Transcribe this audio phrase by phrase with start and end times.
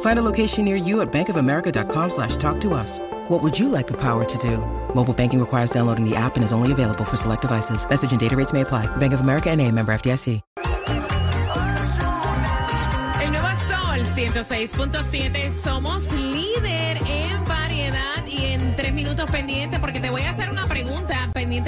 [0.00, 2.98] Find a location near you at bankofamerica.com slash talk to us.
[3.28, 4.58] What would you like the power to do?
[4.94, 7.86] Mobile banking requires downloading the app and is only available for select devices.
[7.88, 8.86] Message and data rates may apply.
[8.96, 10.40] Bank of America and a member FDIC.
[13.20, 15.52] El nuevo Sol 106.7.
[15.52, 19.75] Somos líder en variedad y en tres minutos pendiente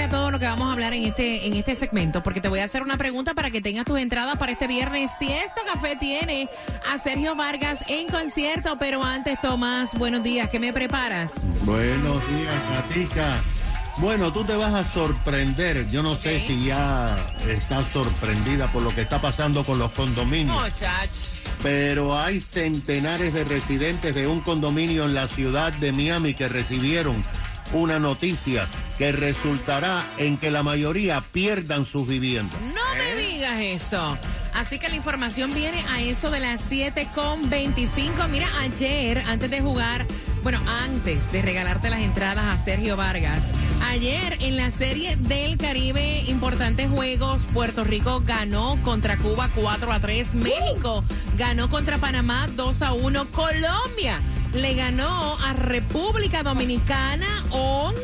[0.08, 2.22] de todo lo que vamos a hablar en este, en este segmento.
[2.22, 5.10] Porque te voy a hacer una pregunta para que tengas tus entradas para este viernes.
[5.18, 6.48] Tiesto Café tiene
[6.90, 8.76] a Sergio Vargas en concierto.
[8.78, 10.48] Pero antes, Tomás, buenos días.
[10.50, 11.32] ¿Qué me preparas?
[11.64, 13.38] Buenos días, Gatica.
[13.98, 15.88] Bueno, tú te vas a sorprender.
[15.90, 20.56] Yo no sé si ya estás sorprendida por lo que está pasando con los condominios.
[20.56, 21.10] Muchach.
[21.62, 27.22] Pero hay centenares de residentes de un condominio en la ciudad de Miami que recibieron
[27.72, 28.66] una noticia
[28.96, 32.58] que resultará en que la mayoría pierdan sus viviendas.
[32.60, 34.18] No me digas eso.
[34.54, 38.28] Así que la información viene a eso de las 7.25.
[38.28, 40.06] Mira, ayer, antes de jugar,
[40.42, 43.52] bueno, antes de regalarte las entradas a Sergio Vargas,
[43.86, 50.00] ayer en la serie del Caribe, importantes juegos, Puerto Rico ganó contra Cuba 4 a
[50.00, 51.04] 3, México
[51.36, 54.18] ganó contra Panamá 2 a 1, Colombia
[54.54, 57.98] le ganó a República Dominicana 11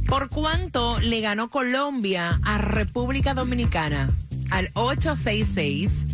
[0.07, 4.11] ¿Por cuánto le ganó Colombia a República Dominicana?
[4.49, 6.05] Al 866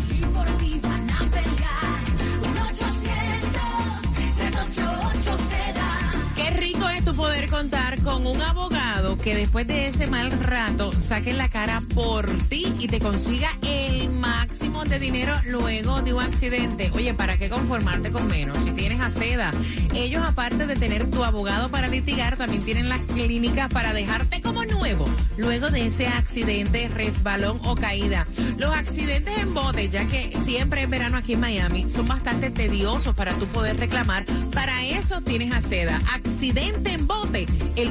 [6.34, 10.92] qué rico es tu poder contar con un abogado que después de ese mal rato
[10.92, 14.55] saque la cara por ti y te consiga el máximo
[14.88, 16.90] de dinero luego de un accidente.
[16.94, 18.56] Oye, ¿para qué conformarte con menos?
[18.64, 19.50] Si tienes a seda,
[19.94, 24.64] ellos aparte de tener tu abogado para litigar, también tienen las clínicas para dejarte como
[24.64, 25.06] nuevo
[25.36, 28.26] luego de ese accidente, resbalón o caída.
[28.56, 33.14] Los accidentes en bote, ya que siempre es verano aquí en Miami, son bastante tediosos
[33.14, 34.24] para tú poder reclamar.
[34.52, 36.00] Para eso tienes a seda.
[36.12, 37.46] Accidente en bote,
[37.76, 37.90] el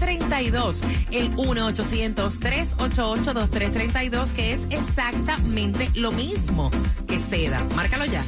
[0.00, 0.82] 1-800-388-2332.
[1.12, 6.70] El 1-800-388-2332, que es exactamente lo mismo
[7.06, 7.62] que seda.
[7.74, 8.22] Márcalo ya.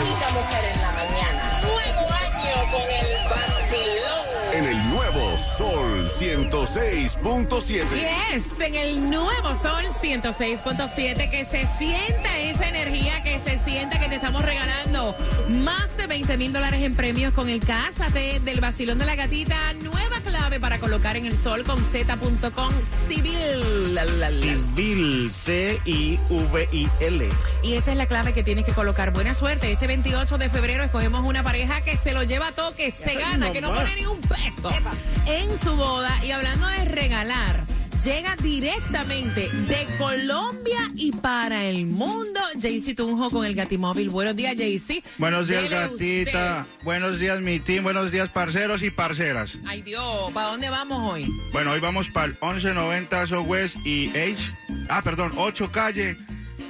[0.00, 1.60] Única mujer en la mañana.
[1.62, 4.22] Nuevo año con el vacilón.
[4.54, 7.84] En el nuevo Sol 106.7.
[7.90, 14.08] Yes, en el nuevo Sol 106.7, que se sienta esa energía, que se sienta que
[14.08, 15.16] te estamos regalando
[15.48, 19.72] más de 20 mil dólares en premios con el Cásate del Vacilón de la Gatita.
[19.82, 22.72] Nueva clave para colocar en el sol con z.com
[23.08, 23.94] civil.
[23.94, 24.46] La, la, la.
[24.74, 27.28] Civil, C-I-V-I-L.
[27.62, 29.12] Y esa es la clave que tienes que colocar.
[29.12, 29.70] Buena suerte.
[29.72, 33.52] Este 28 de febrero escogemos una pareja que se lo lleva todo, que se gana,
[33.52, 34.70] que no pone ni un peso
[35.26, 36.24] en su boda.
[36.24, 37.60] Y hablando de regalar,
[38.04, 42.40] llega directamente de Colombia y para el mundo.
[42.60, 44.08] Jaycee Tunjo con el Gatimóvil.
[44.10, 45.02] Buenos días, Jaycee.
[45.18, 46.66] Buenos días, Dele gatita.
[46.68, 46.84] usted.
[46.84, 47.84] Buenos días, mi team.
[47.84, 49.56] Buenos días, parceros y parceras.
[49.66, 51.26] Ay, Dios, ¿para dónde vamos hoy?
[51.52, 54.36] Bueno, hoy vamos para el 1190 Southwest y H.
[54.88, 56.16] Ah, perdón, 8 calle.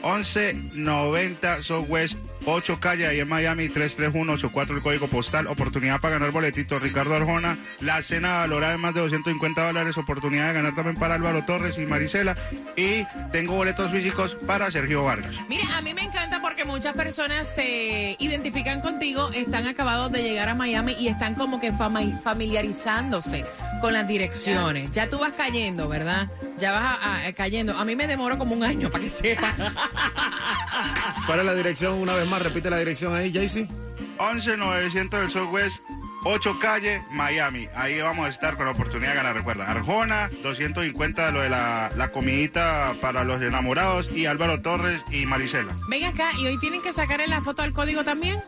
[0.05, 6.83] 1190 Southwest 8 calle ahí en Miami 33184 el código postal oportunidad para ganar boletitos
[6.83, 11.15] Ricardo Arjona la cena valorada en más de 250 dólares oportunidad de ganar también para
[11.15, 12.37] Álvaro Torres y Marisela
[12.77, 17.47] y tengo boletos físicos para Sergio Vargas Mire, a mí me encanta porque muchas personas
[17.49, 23.45] se identifican contigo, están acabados de llegar a Miami y están como que fama- familiarizándose
[23.81, 24.93] con las direcciones.
[24.93, 26.29] Ya tú vas cayendo, ¿verdad?
[26.61, 27.77] Ya vas a- a- cayendo.
[27.77, 29.53] A mí me demoro como un año para que sepa.
[31.33, 31.95] ¿Cuál es la dirección?
[31.95, 33.67] Una vez más, repite la dirección ahí, Jaycee.
[34.19, 35.81] 11900 del Southwest
[36.25, 37.69] 8 calle, Miami.
[37.75, 39.35] Ahí vamos a estar con la oportunidad de ganar.
[39.37, 45.01] Recuerda, Arjona, 250 de lo de la, la comidita para los enamorados y Álvaro Torres
[45.11, 45.75] y Marisela.
[45.89, 48.43] Ven acá y hoy tienen que sacarle la foto al código también.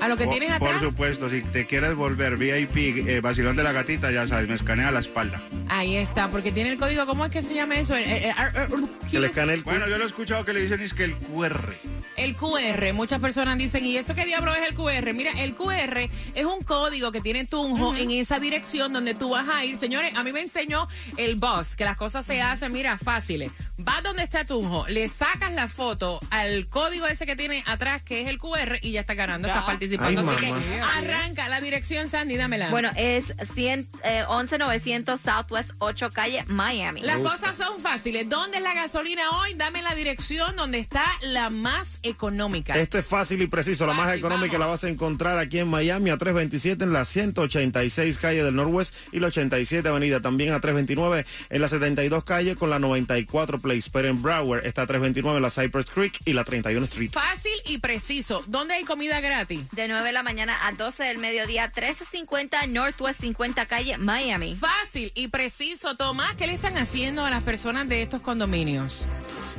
[0.00, 0.82] A lo que Por- tienes por, atrás.
[0.82, 4.90] supuesto, si te quieres volver VIP, eh, vacilón de la gatita, ya sabes, me escanea
[4.90, 5.40] la espalda.
[5.68, 7.04] Ahí está, porque tiene el código.
[7.06, 7.94] ¿Cómo es que se llama eso?
[7.94, 8.32] El, el- el-
[8.72, 11.04] el- Que le escanee el Bueno, yo lo he escuchado que le dicen es que
[11.04, 11.74] el QR.
[12.16, 15.12] El QR, muchas personas dicen, ¿y eso qué diablo es el QR?
[15.14, 19.48] Mira, el QR es un código que tiene Tunjo en esa dirección donde tú vas
[19.48, 19.76] a ir.
[19.78, 23.50] Señores, a mí me enseñó el boss que las cosas se hacen, mira, fáciles.
[23.82, 28.20] Vas donde está Tunjo, le sacas la foto al código ese que tiene atrás, que
[28.20, 30.20] es el QR, y ya está ganando, estás participando.
[30.28, 32.70] Ay, Así que arranca la dirección, Sandy, dámela.
[32.70, 37.00] Bueno, es 100, eh, 11900 Southwest 8 calle, Miami.
[37.00, 38.28] Las cosas son fáciles.
[38.28, 39.54] ¿Dónde es la gasolina hoy?
[39.54, 42.74] Dame la dirección donde está la más económica.
[42.78, 43.86] Esto es fácil y preciso.
[43.86, 44.60] La más económica vamos.
[44.60, 48.94] la vas a encontrar aquí en Miami a 327 en la 186 calle del Norwest
[49.12, 50.20] y la 87 avenida.
[50.20, 53.90] También a 329 en la 72 calle con la 94 Place.
[53.92, 57.10] Pero en Broward está a 329 en la Cypress Creek y la 31 Street.
[57.12, 58.42] Fácil y preciso.
[58.48, 59.60] ¿Dónde hay comida gratis?
[59.72, 64.56] De 9 de la mañana a 12 del mediodía, 1350 Northwest 50 calle, Miami.
[64.56, 65.96] Fácil y preciso.
[65.96, 69.06] Tomás, ¿qué le están haciendo a las personas de estos condominios?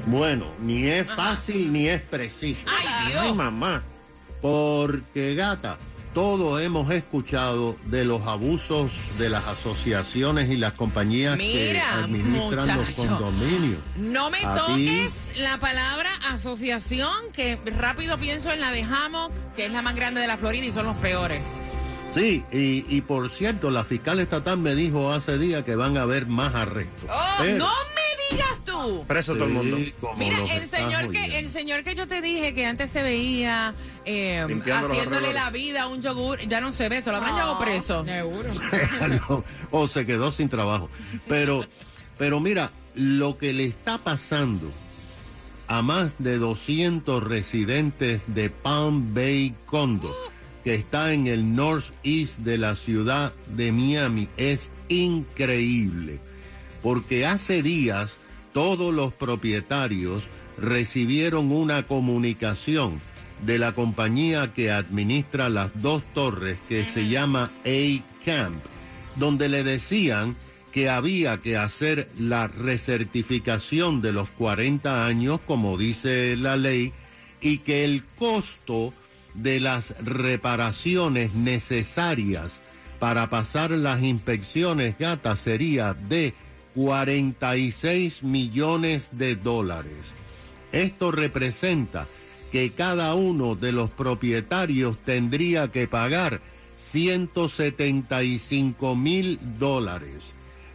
[0.07, 2.59] Bueno, ni es fácil ni es preciso.
[2.65, 3.35] ¡Ay, Ay, Dios!
[3.35, 3.83] mamá.
[4.41, 5.77] Porque, gata,
[6.13, 12.89] todos hemos escuchado de los abusos de las asociaciones y las compañías que administran los
[12.91, 13.79] condominios.
[13.97, 19.65] No me A toques la palabra asociación, que rápido pienso en la de Hammock, que
[19.67, 21.41] es la más grande de la Florida y son los peores.
[22.13, 26.01] Sí, y, y por cierto, la fiscal estatal me dijo hace días que van a
[26.01, 27.09] haber más arrestos.
[27.09, 27.71] Oh, Pero- no
[28.31, 29.03] digas tú.
[29.07, 29.77] Preso todo el mundo.
[30.17, 33.73] Mira, el señor que el señor que yo te dije que antes se veía
[34.05, 37.35] eh, los haciéndole la vida a un yogur, ya no se ve, se lo habrán
[37.35, 38.05] llevado preso.
[38.05, 38.49] Seguro.
[39.29, 40.89] No, o se quedó sin trabajo.
[41.27, 41.65] Pero,
[42.17, 44.71] pero mira, lo que le está pasando
[45.67, 50.15] a más de 200 residentes de Palm Bay Condo,
[50.63, 56.19] que está en el northeast de la ciudad de Miami, es increíble.
[56.81, 58.17] Porque hace días
[58.53, 60.27] todos los propietarios
[60.57, 62.99] recibieron una comunicación
[63.45, 68.61] de la compañía que administra las dos torres que se llama A-Camp,
[69.15, 70.35] donde le decían
[70.71, 76.93] que había que hacer la recertificación de los 40 años, como dice la ley,
[77.41, 78.93] y que el costo
[79.33, 82.61] de las reparaciones necesarias
[82.99, 86.33] para pasar las inspecciones gata sería de
[86.75, 89.97] 46 millones de dólares.
[90.71, 92.07] Esto representa
[92.51, 96.41] que cada uno de los propietarios tendría que pagar
[96.75, 100.21] 175 mil dólares.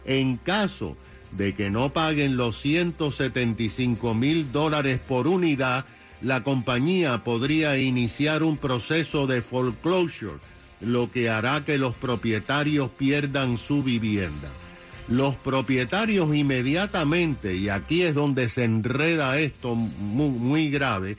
[0.05, 0.97] En caso
[1.31, 5.85] de que no paguen los 175 mil dólares por unidad,
[6.21, 10.39] la compañía podría iniciar un proceso de foreclosure,
[10.81, 14.49] lo que hará que los propietarios pierdan su vivienda.
[15.07, 21.17] Los propietarios inmediatamente, y aquí es donde se enreda esto muy, grave,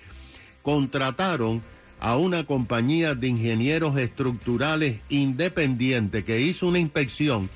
[0.62, 1.62] contrataron
[1.98, 7.48] a una compañía de ingenieros estructurales independiente que hizo una inspección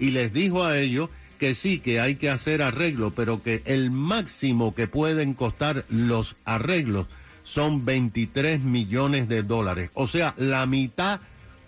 [0.00, 3.90] y les dijo a ellos que sí, que hay que hacer arreglos, pero que el
[3.90, 7.06] máximo que pueden costar los arreglos
[7.44, 9.90] son 23 millones de dólares.
[9.94, 11.20] O sea, la mitad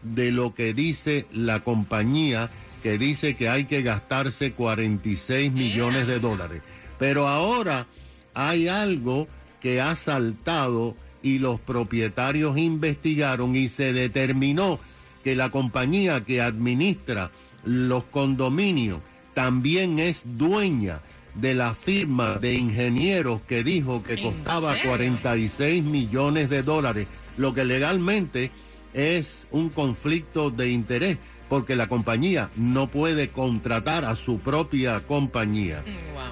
[0.02, 2.50] de lo que dice la compañía
[2.82, 6.62] que dice que hay que gastarse 46 millones de dólares.
[6.98, 7.86] Pero ahora
[8.34, 9.28] hay algo
[9.60, 14.78] que ha saltado y los propietarios investigaron y se determinó
[15.24, 17.30] que la compañía que administra
[17.64, 19.00] los condominios
[19.34, 21.00] también es dueña
[21.34, 24.90] de la firma de ingenieros que dijo que ¿En costaba serio?
[24.90, 27.06] 46 millones de dólares,
[27.36, 28.50] lo que legalmente
[28.94, 35.82] es un conflicto de interés, porque la compañía no puede contratar a su propia compañía.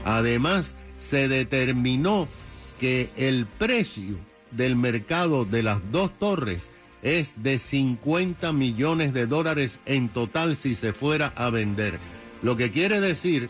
[0.04, 2.28] Además, se determinó
[2.80, 4.16] que el precio
[4.50, 6.62] del mercado de las dos torres
[7.02, 11.98] es de 50 millones de dólares en total si se fuera a vender.
[12.42, 13.48] Lo que quiere decir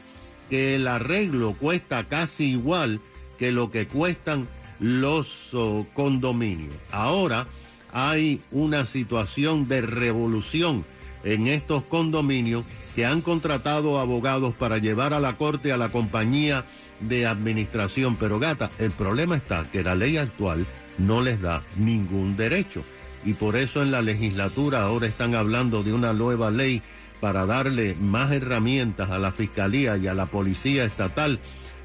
[0.50, 3.00] que el arreglo cuesta casi igual
[3.38, 6.76] que lo que cuestan los oh, condominios.
[6.90, 7.46] Ahora
[7.92, 10.84] hay una situación de revolución
[11.26, 12.64] en estos condominios
[12.94, 16.64] que han contratado abogados para llevar a la corte a la compañía
[17.00, 18.16] de administración.
[18.16, 20.66] Pero gata, el problema está que la ley actual
[20.96, 22.82] no les da ningún derecho.
[23.24, 26.80] Y por eso en la legislatura ahora están hablando de una nueva ley
[27.20, 31.40] para darle más herramientas a la fiscalía y a la policía estatal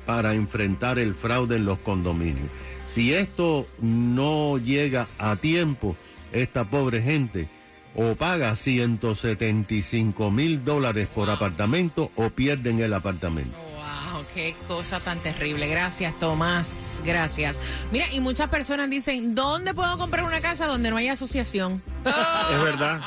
[0.05, 2.47] para enfrentar el fraude en los condominios.
[2.85, 5.95] Si esto no llega a tiempo,
[6.31, 7.47] esta pobre gente
[7.95, 13.55] o paga 175 mil dólares por apartamento o pierden el apartamento.
[13.57, 15.67] Wow, qué cosa tan terrible.
[15.67, 16.90] Gracias, Tomás.
[17.05, 17.57] Gracias.
[17.91, 21.81] Mira, y muchas personas dicen, ¿dónde puedo comprar una casa donde no hay asociación?
[22.05, 23.01] Es verdad.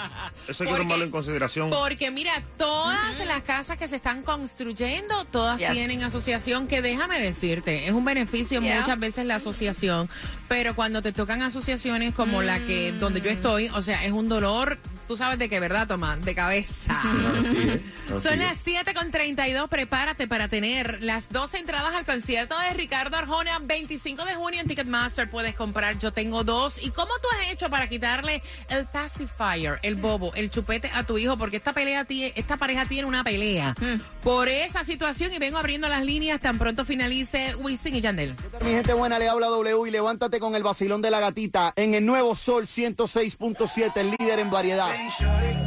[0.48, 1.70] Eso hay que Porque- tomarlo en consideración.
[1.70, 5.70] Porque mira, todas las casas que se están construyendo, todas Yes.
[5.72, 8.80] tienen asociación, que déjame decirte, es un beneficio Yeah.
[8.80, 10.08] muchas veces la asociación,
[10.48, 12.98] pero cuando te tocan asociaciones como la que Mm.
[12.98, 16.20] donde yo estoy, o sea, es un dolor, tú sabes de qué, ¿verdad, Tomás?
[16.22, 17.00] De cabeza.
[17.04, 17.80] Así es,
[18.12, 19.68] así Son las 7 con 32.
[19.68, 23.58] Prepárate para tener las dos entradas al concierto de Ricardo Arjona.
[23.58, 25.98] 25 de junio en Ticketmaster puedes comprar.
[25.98, 26.82] Yo tengo dos.
[26.84, 31.18] ¿Y cómo tú has hecho para quitarle el pacifier, el bobo, el chupete a tu
[31.18, 31.36] hijo?
[31.36, 33.74] Porque esta pelea esta pareja tiene una pelea
[34.22, 38.34] por esa situación y vengo abriendo las líneas tan pronto finalice Wisin y Yandel.
[38.62, 41.94] Mi gente buena, le habla W y levántate con el vacilón de la gatita en
[41.94, 44.93] el nuevo Sol 106.7, el líder en variedad.
[44.94, 45.63] En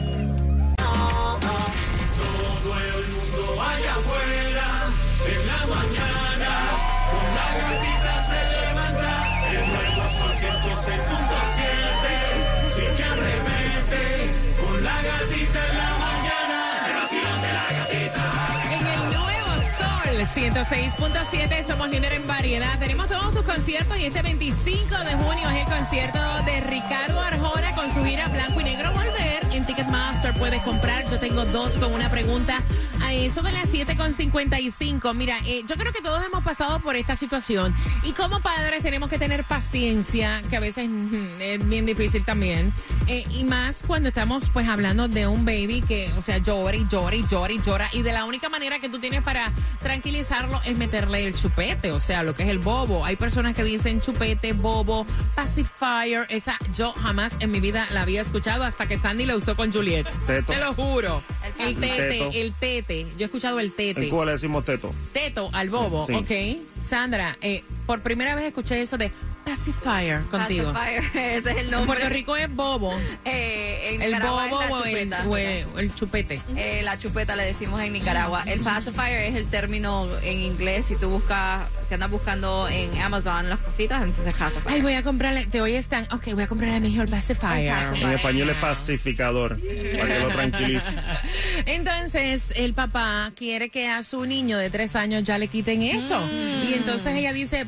[20.54, 22.80] 106.7 somos líder en variedad.
[22.80, 27.76] Tenemos todos tus conciertos y este 25 de junio es el concierto de Ricardo Arjona
[27.76, 29.44] con su gira Blanco y Negro Volver.
[29.52, 31.04] En Ticketmaster puedes comprar.
[31.12, 32.60] Yo tengo dos con una pregunta
[33.08, 35.14] a eso de las 7.55.
[35.14, 37.74] Mira, eh, yo creo que todos hemos pasado por esta situación
[38.04, 42.74] y como padres tenemos que tener paciencia, que a veces mm, es bien difícil también.
[43.08, 46.86] Eh, y más cuando estamos pues hablando de un baby que, o sea, llora y
[46.90, 47.90] llora y llora y llora.
[47.94, 52.02] Y de la única manera que tú tienes para tranquilizarlo es meterle el chupete, o
[52.02, 53.06] sea, lo que es el bobo.
[53.06, 56.26] Hay personas que dicen chupete, bobo, pacifier.
[56.30, 59.72] Esa yo jamás en mi vida la había escuchado hasta que Sandy lo usó con
[59.72, 60.08] Juliet.
[60.26, 60.52] Teto.
[60.52, 61.24] Te lo juro.
[61.58, 62.30] El El tete, Teto.
[62.34, 62.97] el tete.
[63.18, 64.04] Yo he escuchado el tete.
[64.04, 64.94] En Cuba le decimos teto.
[65.14, 66.14] Teto al bobo, Sí.
[66.14, 66.86] ok.
[66.86, 69.12] Sandra, eh, por primera vez escuché eso de
[69.50, 70.74] pacifier contigo.
[70.74, 71.04] Pacifier,
[71.38, 71.88] ese es el En nombre.
[71.98, 72.94] Puerto Rico es bobo.
[73.26, 75.24] Eh, en El Nicaragua es bobo la o el, chupeta.
[75.28, 76.42] o el- o el chupete.
[76.56, 78.44] Eh, la chupeta le decimos en Nicaragua.
[78.46, 80.86] El pacifier es el término en inglés.
[80.88, 84.74] Si tú buscas, si andas buscando en Amazon las cositas, entonces pacifier.
[84.74, 87.10] Ay, voy a comprarle, te hoy están, ok, voy a comprarle a mi hijo el
[87.10, 87.68] pacifier.
[87.68, 88.08] El pacifier.
[88.08, 90.90] En español es pacificador, para que lo tranquilice.
[91.66, 96.20] Entonces, el papá quiere que a su niño de tres años ya le quiten esto.
[96.20, 96.70] Mm.
[96.70, 97.66] Y entonces ella dice,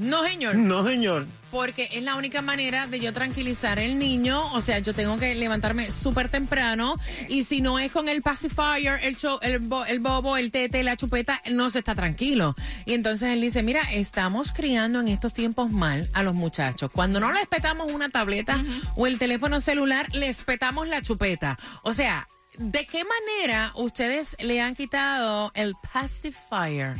[0.00, 1.26] no, señor, No, señor.
[1.50, 4.42] porque es la única manera de yo tranquilizar al niño.
[4.54, 6.96] O sea, yo tengo que levantarme súper temprano.
[7.28, 10.82] Y si no es con el pacifier, el, cho- el, bo- el bobo, el tete,
[10.82, 12.54] la chupeta, no se está tranquilo.
[12.86, 16.90] Y entonces él dice, mira, estamos criando en estos tiempos mal a los muchachos.
[16.92, 18.62] Cuando no les petamos una tableta
[18.96, 21.58] o el teléfono celular, les petamos la chupeta.
[21.82, 22.26] O sea,
[22.58, 26.94] ¿de qué manera ustedes le han quitado el pacifier?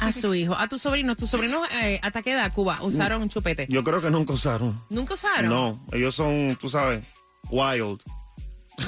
[0.00, 3.28] A su hijo, a tu sobrino, tus sobrinos, eh, ¿hasta qué edad, Cuba, usaron un
[3.28, 3.66] chupete?
[3.68, 4.80] Yo creo que nunca usaron.
[4.90, 5.48] ¿Nunca usaron?
[5.48, 7.04] No, ellos son, tú sabes,
[7.50, 8.00] wild.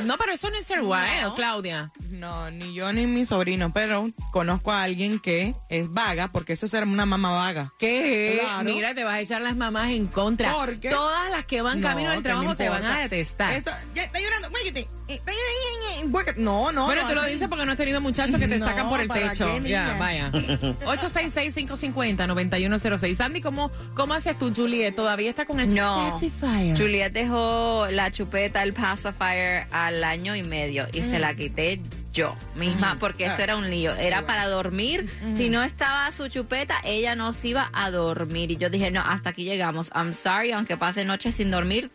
[0.05, 1.91] No, pero eso no es ser wild, Claudia.
[2.11, 6.67] No, ni yo ni mi sobrino, pero conozco a alguien que es vaga, porque eso
[6.67, 7.73] es ser una mamá vaga.
[7.79, 8.39] ¿Qué?
[8.43, 8.65] Claro.
[8.65, 10.53] Mira, te vas a echar las mamás en contra.
[10.53, 10.91] ¿Por qué?
[10.91, 13.55] Todas las que van No, camino al ¿qué me trabajo te van a detestar.
[13.55, 14.89] Eso, ya está llorando, muévete.
[15.09, 16.41] Está llorando, muévete.
[16.41, 16.85] No, no.
[16.87, 19.01] bueno, no, tú lo dices porque no has tenido muchachos que te No, sacan por
[19.01, 19.49] el ¿para techo.
[19.63, 20.31] qué, ya, vaya.
[20.85, 23.17] 866-550-9106.
[23.17, 24.95] Sandy, ¿cómo, ¿cómo haces tú, Juliet?
[24.95, 26.11] ¿Todavía está con el No.
[26.13, 26.77] pacifier?
[26.79, 31.81] Juliet dejó la chupeta, el pacifier al año y medio y se la quité
[32.13, 33.95] yo misma porque eso era un lío.
[33.95, 35.09] Era para dormir.
[35.37, 38.51] Si no estaba su chupeta, ella no se iba a dormir.
[38.51, 39.91] Y yo dije, no, hasta aquí llegamos.
[39.95, 41.91] I'm sorry, aunque pase noche sin dormir,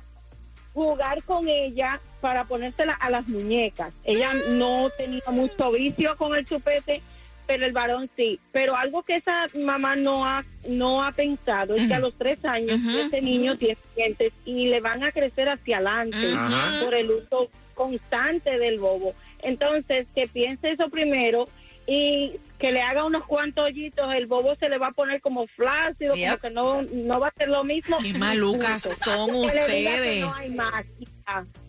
[0.74, 3.94] jugar con ella para ponérsela a las muñecas.
[4.04, 7.02] Ella no tenía mucho vicio con el chupete,
[7.46, 8.40] pero el varón sí.
[8.52, 12.44] Pero algo que esa mamá no ha no ha pensado es que a los tres
[12.46, 16.34] años ese niño tiene dientes y le van a crecer hacia adelante
[16.84, 19.14] por el uso constante del bobo.
[19.42, 21.50] Entonces, que piense eso primero
[21.88, 25.48] y que le haga unos cuantos hoyitos, el bobo se le va a poner como
[25.48, 26.42] flácido, como Yep.
[26.42, 27.98] que no, no va a ser lo mismo.
[28.02, 30.22] Qué malucas son que ustedes.
[30.22, 31.12] no hay máquina.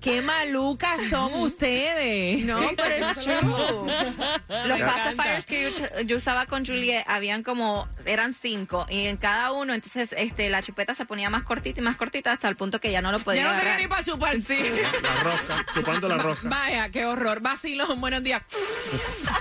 [0.01, 2.45] Qué malucas son ustedes.
[2.45, 4.67] No, pero es true.
[4.67, 5.73] Los pacifiers que
[6.07, 10.63] yo, usaba con Juliet habían como, eran cinco, y en cada uno, entonces este la
[10.63, 13.21] chupeta se ponía más cortita y más cortita hasta el punto que ya no lo
[13.21, 14.35] podía Ya no tenía ni para chupar.
[14.35, 16.49] La rosca, chupando la rosca.
[16.49, 17.41] Vaya, qué horror.
[17.41, 18.43] Vacilón, buenos días.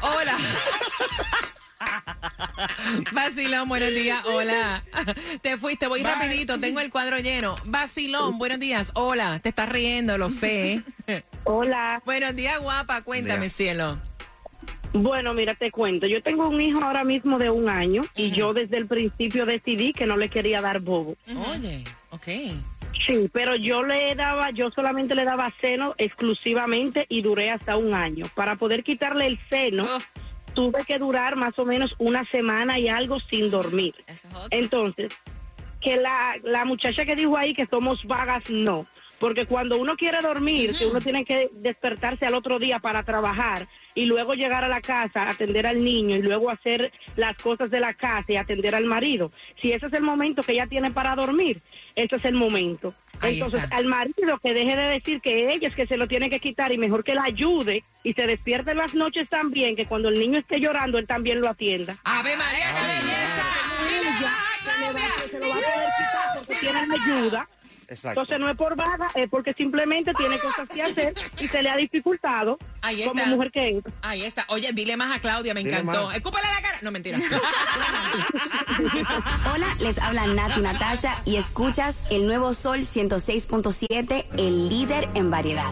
[0.01, 0.37] Hola.
[3.11, 4.25] Vacilón, buenos días.
[4.25, 4.83] Hola.
[5.41, 7.55] Te fuiste, voy rapidito, tengo el cuadro lleno.
[7.65, 8.91] Vacilón, buenos días.
[8.95, 10.81] Hola, te estás riendo, lo sé.
[11.43, 12.01] Hola.
[12.05, 13.01] Buenos días, guapa.
[13.01, 13.97] Cuéntame, cielo.
[14.93, 16.05] Bueno, mira, te cuento.
[16.05, 19.91] Yo tengo un hijo ahora mismo de un año y yo desde el principio decidí
[19.91, 21.17] que no le quería dar bobo.
[21.51, 22.27] Oye, ok.
[23.05, 27.95] Sí, pero yo le daba, yo solamente le daba seno exclusivamente y duré hasta un
[27.95, 28.27] año.
[28.35, 30.05] Para poder quitarle el seno, Uf.
[30.53, 33.95] Tuve que durar más o menos una semana y algo sin dormir.
[34.49, 35.11] Entonces,
[35.81, 38.87] que la, la muchacha que dijo ahí que somos vagas, no.
[39.19, 43.67] Porque cuando uno quiere dormir, que uno tiene que despertarse al otro día para trabajar
[43.95, 47.79] y luego llegar a la casa, atender al niño y luego hacer las cosas de
[47.79, 49.31] la casa y atender al marido.
[49.61, 51.61] Si ese es el momento que ella tiene para dormir,
[51.95, 52.93] ese es el momento.
[53.23, 53.75] Ahí Entonces, está.
[53.77, 56.71] al marido que deje de decir que ella es que se lo tiene que quitar
[56.71, 60.19] y mejor que la ayude y se despierte en las noches también, que cuando el
[60.19, 61.97] niño esté llorando, él también lo atienda.
[62.03, 64.33] Ave María, qué belleza.
[65.29, 67.47] Se lo va- a poder quitar porque tiene ayuda.
[67.93, 68.21] Exacto.
[68.21, 71.69] Entonces no es por baja, es porque simplemente tiene cosas que hacer y se le
[71.69, 73.83] ha dificultado Ahí como mujer que es.
[74.01, 74.45] Ahí está.
[74.49, 76.07] Oye, dile más a Claudia, me Dile encantó.
[76.07, 76.15] más.
[76.15, 76.79] Escúpale la cara.
[76.81, 77.17] No, mentira.
[79.53, 85.71] Hola, les habla Nati Natasha y escuchas el nuevo Sol 106.7, el líder en variedad.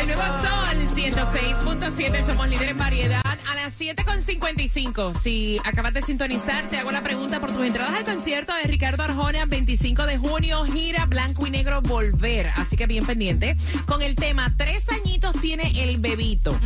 [0.00, 3.27] El nuevo Sol 106.7, somos líderes en variedad.
[3.68, 8.54] Las 7.55, si acabas de sintonizar, te hago la pregunta por tus entradas al concierto
[8.54, 12.50] de Ricardo Arjona, 25 de junio, gira Blanco y Negro Volver.
[12.56, 13.58] Así que bien pendiente.
[13.84, 16.58] Con el tema, tres añitos tiene el bebito.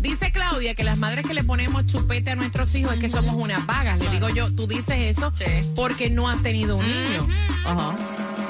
[0.00, 3.32] Dice Claudia que las madres que le ponemos chupete a nuestros hijos es que somos
[3.32, 3.98] unas vagas.
[3.98, 5.32] Le digo yo, tú dices eso
[5.74, 7.26] porque no has tenido un niño.
[7.64, 7.96] Ajá.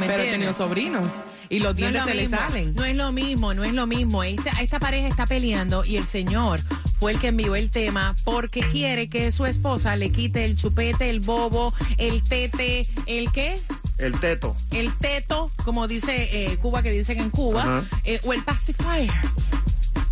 [0.01, 2.75] ¿Me Pero he tenido sobrinos y los No es dientes lo se le mismo, salen.
[2.75, 4.25] No es lo mismo, no es lo mismo.
[4.25, 6.61] Esta, esta pareja está peleando y el señor
[6.99, 11.11] fue el que envió el tema porque quiere que su esposa le quite el chupete,
[11.11, 13.61] el bobo, el tete, el qué?
[13.99, 14.57] El teto.
[14.71, 19.11] El teto, como dice eh, Cuba, que dicen en Cuba, eh, o el pacifier.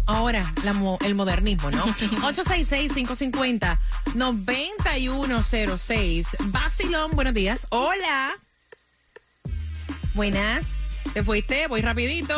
[0.07, 1.85] Ahora, la mo- el modernismo, ¿no?
[5.07, 6.26] 866-550-9106.
[6.50, 7.66] Basilón, buenos días.
[7.70, 8.33] Hola.
[10.14, 10.66] Buenas.
[11.12, 11.66] ¿Te fuiste?
[11.66, 12.35] Voy rapidito.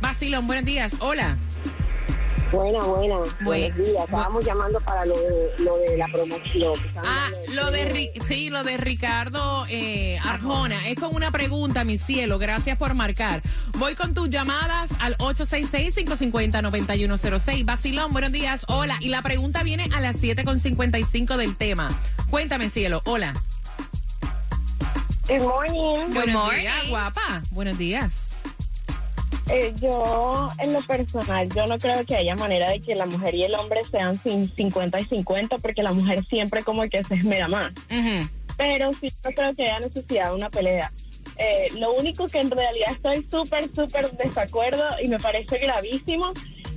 [0.00, 0.94] Basilón, buenos días.
[1.00, 1.36] Hola.
[2.52, 3.16] Buena, buena.
[3.42, 4.04] Buen- Buenos días.
[4.04, 6.72] Estábamos llamando para lo de, lo de la promoción.
[6.96, 10.88] Ah, lo de, Ri- sí, lo de Ricardo eh, Arjona.
[10.88, 12.38] Es con una pregunta, mi cielo.
[12.40, 13.40] Gracias por marcar.
[13.78, 17.64] Voy con tus llamadas al 866-550-9106.
[17.64, 18.64] Basilón, buenos días.
[18.68, 18.96] Hola.
[19.00, 21.88] Y la pregunta viene a las 7.55 del tema.
[22.30, 23.00] Cuéntame, cielo.
[23.04, 23.32] Hola.
[25.30, 26.12] Good morning.
[26.12, 27.42] Buenos días, guapa.
[27.52, 28.30] Buenos días.
[29.48, 33.36] Eh, yo, en lo personal, yo no creo que haya manera de que la mujer
[33.36, 37.14] y el hombre sean sin 50 y 50, porque la mujer siempre como que se
[37.14, 37.70] esmera más.
[37.70, 38.28] Ujú.
[38.56, 40.90] Pero sí, no creo que haya necesidad de una pelea.
[41.36, 46.32] Eh, lo único que en realidad estoy súper, súper desacuerdo y me parece gravísimo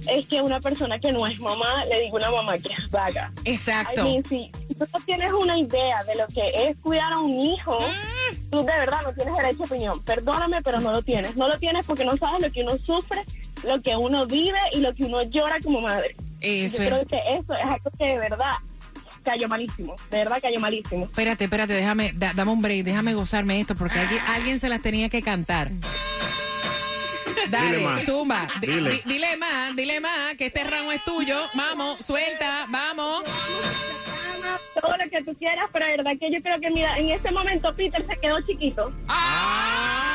[0.08, 3.32] es que una persona que no es mamá le diga una mamá que es vaga.
[3.46, 4.02] Exacto.
[4.02, 7.20] I mean, si si tú no tienes una idea de lo que es cuidar a
[7.20, 8.50] un hijo, Mm.
[8.50, 10.04] tú de verdad no tienes derecho a opinión.
[10.04, 11.36] Perdóname, pero no lo tienes.
[11.36, 13.24] No lo tienes porque no sabes lo que uno sufre,
[13.64, 16.16] lo que uno vive y lo que uno llora como madre.
[16.42, 16.90] Eso Yo es.
[16.90, 18.52] creo que eso es algo que de verdad
[19.24, 19.96] cayó malísimo.
[20.12, 21.06] De verdad cayó malísimo.
[21.06, 24.82] Espérate, espérate, déjame, da- dame un break, déjame gozarme esto, porque alguien, alguien se las
[24.82, 25.72] tenía que cantar.
[27.50, 28.04] Dale, Dile más.
[28.06, 28.48] zumba.
[28.62, 28.92] Di- Dile.
[28.92, 31.42] di- dile más, dile más, que este ramo es tuyo.
[31.54, 33.24] Vamos, suelta, vamos.
[34.80, 37.32] Todo lo que tú quieras, pero de verdad que yo creo que, mira, en ese
[37.32, 38.92] momento Peter se quedó chiquito.
[39.08, 40.13] Ah,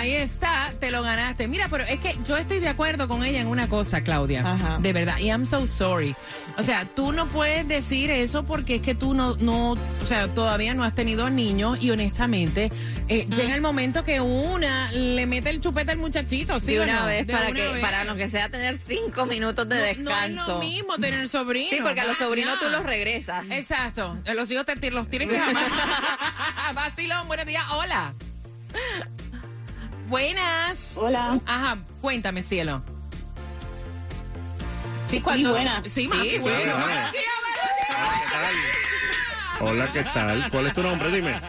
[0.00, 1.46] Ahí está, te lo ganaste.
[1.46, 4.40] Mira, pero es que yo estoy de acuerdo con ella en una cosa, Claudia.
[4.50, 4.78] Ajá.
[4.80, 6.16] De verdad, y I'm so sorry.
[6.56, 10.26] O sea, tú no puedes decir eso porque es que tú no, no, o sea,
[10.28, 12.72] todavía no has tenido niños y honestamente
[13.08, 16.84] eh, llega el momento que una le mete el chupete al muchachito, ¿sí de o
[16.84, 17.06] una no?
[17.06, 17.80] vez De para una que vez.
[17.82, 20.34] para lo que sea tener cinco minutos de No- descanso.
[20.34, 21.72] No, es lo mismo tener sobrinos.
[21.72, 23.50] Sí, porque a los sobrinos tú los regresas.
[23.50, 24.16] Exacto.
[24.34, 25.66] Los hijos te, los tienen que llamar.
[26.74, 27.64] Vacilón, buenos días.
[27.72, 28.14] Hola.
[30.10, 30.92] Buenas.
[30.96, 31.40] Hola.
[31.46, 32.82] Ajá, cuéntame, cielo.
[35.08, 35.50] Sí, cuando.
[35.52, 35.84] buenas.
[35.86, 36.76] Sí, Sí, bueno.
[36.76, 37.12] días.
[39.60, 40.50] Hola, ¿qué tal?
[40.50, 41.10] ¿Cuál es tu nombre?
[41.12, 41.40] Dime.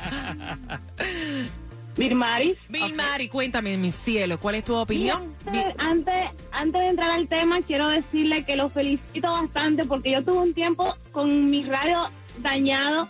[1.98, 2.58] Birmaris.
[2.70, 5.36] Bill Mari, cuéntame, mi cielo, ¿cuál es tu opinión?
[5.52, 10.24] Bi- Antes, antes de entrar al tema, quiero decirle que lo felicito bastante porque yo
[10.24, 13.10] tuve un tiempo con mi radio dañado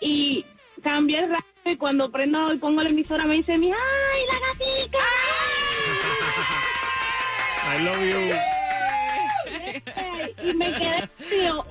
[0.00, 0.44] y
[0.82, 4.20] cambié el radio y cuando prendo y pongo la emisora me dice mi ¡ay,
[4.58, 4.98] la gatica!
[7.66, 8.20] I love you.
[10.50, 11.64] y me quedé tío,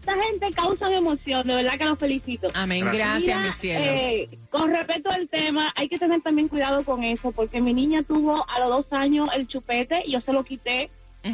[0.00, 2.48] esta gente causa emoción, de verdad que los felicito.
[2.54, 3.08] Amén, Gracias.
[3.08, 3.84] gracias, Mira, mi cielo.
[3.84, 8.02] eh, con respecto al tema, hay que tener también cuidado con eso, porque mi niña
[8.02, 10.88] tuvo a los dos años el chupete y yo se lo quité,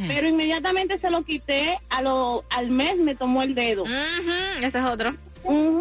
[0.09, 3.83] pero inmediatamente se lo quité, a lo, al mes me tomó el dedo.
[3.85, 3.93] Ujú,
[4.61, 5.15] ese es otro.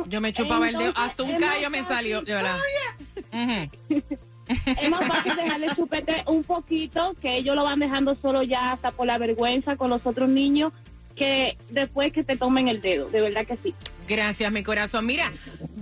[0.08, 2.58] Yo me chupaba el dedo, hasta un callo me salió, de verdad.
[4.66, 8.72] Es más fácil dejarle el chupete un poquito, que ellos lo van dejando solo ya
[8.74, 10.74] hasta por la vergüenza con los otros niños,
[11.16, 13.74] que después que te tomen el dedo, de verdad que sí.
[14.08, 15.06] Gracias, mi corazón.
[15.06, 15.32] Mira,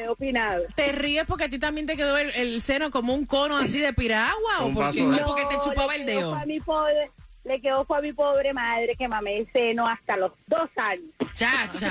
[0.76, 3.80] ¿Te ríes porque a ti también te quedó el, el seno como un cono así
[3.80, 6.30] de piragua o porque, porque te chupaba el dedo?
[6.34, 7.10] fue a mi pobre-
[7.44, 11.10] le quedó fue a mi pobre madre que mamé el seno hasta los dos años.
[11.34, 11.90] Chacha,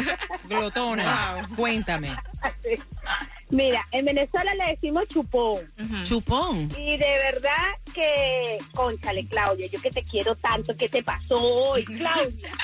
[0.44, 2.14] glotona, cuéntame.
[3.50, 5.68] Mira, en Venezuela le decimos chupón.
[6.04, 6.68] Chupón.
[6.78, 11.84] Y de verdad que, conchale, Claudia, yo que te quiero tanto, ¿qué te pasó hoy,
[11.84, 12.50] Claudia?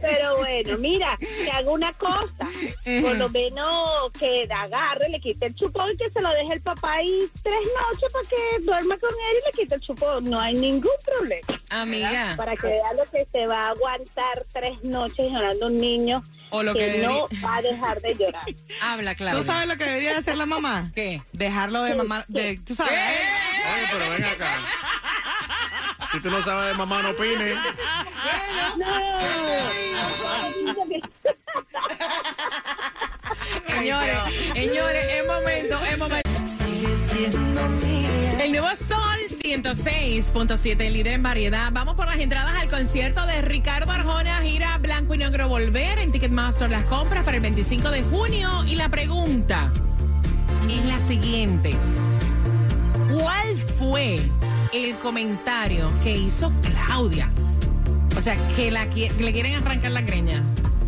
[0.00, 2.48] Pero bueno, mira, que haga una cosa,
[3.02, 6.60] por lo menos que agarre, le quite el chupón y que se lo deje el
[6.60, 10.24] papá ahí tres noches para que duerma con él y le quite el chupón.
[10.24, 11.60] No hay ningún problema.
[11.70, 12.34] Amiga.
[12.36, 16.62] Para que vea lo que se va a aguantar tres noches llorando un niño O
[16.62, 18.44] lo que, que no va a dejar de llorar.
[18.82, 19.40] Habla, Claudia.
[19.40, 20.90] ¿Tú sabes lo que debería hacer la mamá?
[20.94, 21.20] ¿Qué?
[21.32, 22.92] Dejarlo de mamá, de, tú sabes.
[22.92, 24.58] Oye, pero ven acá.
[26.12, 27.56] Si tú no sabes de mamá, no opines.
[33.68, 34.16] Señores,
[34.54, 36.30] señores, es momento, es momento.
[38.40, 41.70] El nuevo Sol 106.7, el líder en variedad.
[41.72, 46.12] Vamos por las entradas al concierto de Ricardo Arjona, gira Blanco y Negro Volver en
[46.12, 46.70] Ticketmaster.
[46.70, 48.64] Las compras para el 25 de junio.
[48.66, 49.70] Y la pregunta
[50.68, 51.74] es la siguiente.
[53.12, 54.20] ¿Cuál fue
[54.72, 57.30] el comentario que hizo Claudia?
[58.16, 60.42] O sea, que, la, qui- que le quieren arrancar la greña.